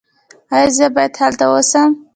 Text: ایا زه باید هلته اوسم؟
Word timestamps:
ایا 0.55 0.69
زه 0.77 0.85
باید 0.95 1.13
هلته 1.21 1.45
اوسم؟ 1.51 1.89